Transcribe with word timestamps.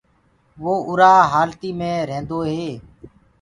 وو 0.63 0.73
اُرآ 0.89 1.13
هآلتي 1.33 1.69
مي 1.79 1.91
ريهندوئي 2.07 2.67